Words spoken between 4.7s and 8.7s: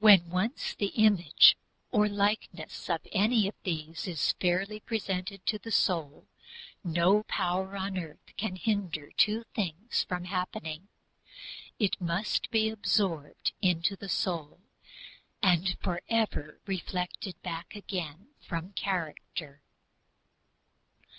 presented to the soul, no power on earth can